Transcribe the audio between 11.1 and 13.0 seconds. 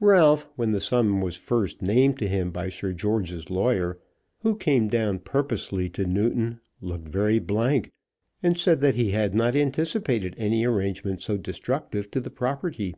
so destructive to the property.